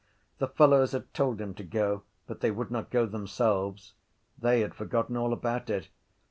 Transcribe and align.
The 0.39 0.47
fellows 0.47 0.93
had 0.93 1.13
told 1.13 1.39
him 1.39 1.53
to 1.53 1.63
go 1.63 2.01
but 2.25 2.39
they 2.39 2.49
would 2.49 2.71
not 2.71 2.89
go 2.89 3.05
themselves. 3.05 3.93
They 4.35 4.61
had 4.61 4.73
forgotten 4.73 5.15
all 5.15 5.31
about 5.31 5.69
it. 5.69 5.89